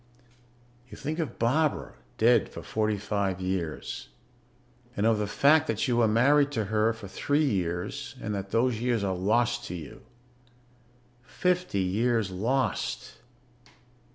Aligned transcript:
You 0.89 0.97
think 0.97 1.19
of 1.19 1.37
Barbara 1.37 1.93
dead 2.17 2.49
for 2.49 2.63
forty 2.63 2.97
five 2.97 3.39
years. 3.39 4.09
And 4.97 5.05
of 5.05 5.19
the 5.19 5.27
fact 5.27 5.67
that 5.67 5.87
you 5.87 5.97
were 5.97 6.07
married 6.07 6.51
to 6.53 6.65
her 6.73 6.91
for 6.91 7.07
three 7.07 7.45
years 7.45 8.15
and 8.19 8.33
that 8.33 8.49
those 8.49 8.81
years 8.81 9.03
are 9.03 9.13
lost 9.13 9.63
to 9.65 9.75
you. 9.75 10.01
Fifty 11.21 11.81
years 11.81 12.31
lost. 12.31 13.17